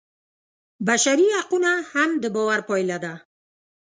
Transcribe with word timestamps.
بشري 0.87 1.27
حقونه 1.39 1.71
هم 1.93 2.09
د 2.21 2.23
باور 2.35 2.59
پایله 2.69 2.97
ده. 3.03 3.13